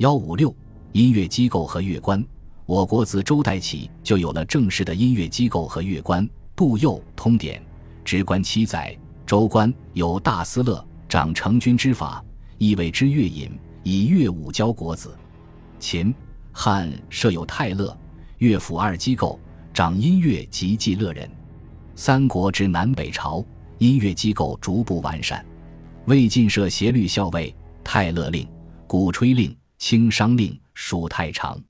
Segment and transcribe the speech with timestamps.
[0.00, 0.54] 幺五六
[0.92, 2.24] 音乐机构和乐官，
[2.64, 6.26] 我国自周代起就有了正式的音乐机构和乐官。
[6.56, 7.60] 杜佑《通典》
[8.02, 12.24] 直观七载，周官有大司乐，掌成军之法，
[12.56, 13.50] 意谓之乐引，
[13.82, 15.14] 以乐舞教国子。
[15.78, 16.14] 秦
[16.50, 17.94] 汉设有泰勒、
[18.38, 19.38] 乐府二机构，
[19.70, 21.30] 掌音乐及祭乐人。
[21.94, 23.44] 三国至南北朝，
[23.76, 25.44] 音乐机构逐步完善。
[26.06, 27.54] 魏晋设协律校尉，
[27.84, 28.48] 泰勒令、
[28.86, 31.60] 鼓吹令、清商令属太常。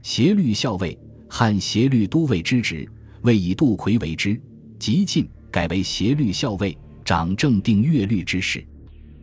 [0.00, 0.96] 协律校尉，
[1.28, 2.88] 汉协律都尉之职。
[3.22, 4.40] 魏以杜奎为之，
[4.78, 8.64] 即晋改为协律校尉，掌正定乐律之事。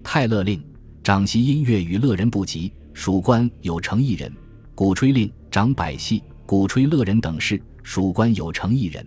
[0.03, 0.61] 泰勒令
[1.01, 4.29] 掌习音乐与乐人不及，属官有成一人；
[4.75, 9.03] 鼓吹令掌百戏、鼓吹乐人等事，属官有成一人。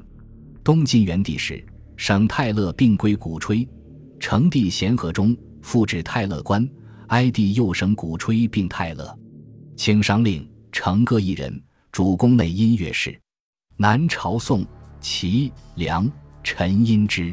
[0.64, 1.62] 东晋元帝时，
[1.98, 3.68] 省泰勒并归鼓吹，
[4.18, 6.66] 成帝咸和中复置泰勒官，
[7.08, 9.16] 哀帝又省鼓吹并泰勒。
[9.78, 13.16] 清商令成各一人，主宫内音乐事。
[13.76, 14.66] 南朝宋。
[15.00, 16.10] 齐梁
[16.42, 17.32] 陈因之，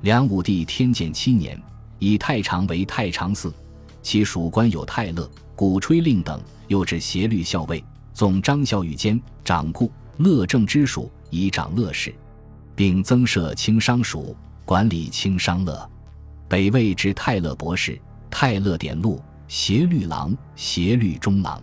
[0.00, 1.62] 梁武帝天监七年，
[1.98, 3.52] 以太常为太常寺，
[4.00, 12.14] 其属官有泰勒、鼓吹令等，又置协律校尉，总张孝与监，掌故乐政之属，以掌乐事，
[12.74, 15.86] 并增设清商署，管理清商乐。
[16.48, 21.62] 北魏之泰勒博士、泰勒典录、协律郎、协律中郎。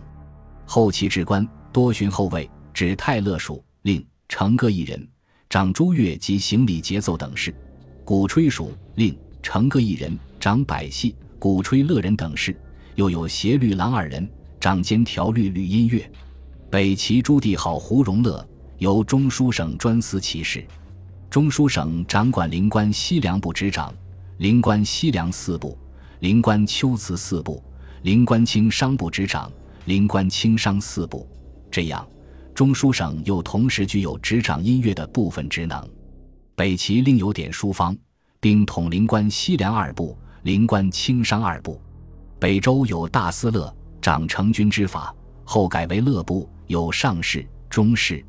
[0.74, 5.06] 后期之官多巡后尉，指泰勒署，令承各一人。
[5.50, 7.54] 掌诸乐及行礼节奏等事，
[8.06, 12.58] 鼓吹属令承各一人，掌百戏、鼓吹乐人等事，
[12.94, 14.26] 又有协律郎二人，
[14.58, 16.10] 掌监调律律音乐。
[16.70, 18.42] 北齐朱棣好胡荣乐，
[18.78, 20.66] 由中书省专司其事。
[21.28, 23.92] 中书省掌管灵官西凉部执掌，
[24.38, 25.76] 灵官西凉四部，
[26.20, 27.62] 灵官秋辞四部，
[28.04, 29.52] 灵官清商部执掌，
[29.84, 31.28] 灵官清商四部。
[31.70, 32.06] 这样。
[32.54, 35.88] 中书省又同时具有执掌音乐的部分职能，
[36.54, 37.96] 北齐另有点书坊，
[38.40, 41.80] 并统灵官西凉二部、灵官清商二部。
[42.38, 48.22] 北周有大司乐，掌成军之法，后改为乐部，有上士、中士。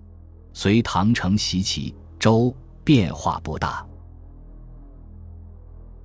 [0.53, 3.85] 隋唐承袭齐、周，变化不大。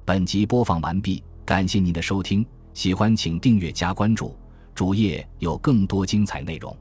[0.05, 2.45] 本集播放完毕，感谢您的收听，
[2.75, 4.35] 喜欢请订阅加关注，
[4.79, 6.73] 主页有更多精彩内容。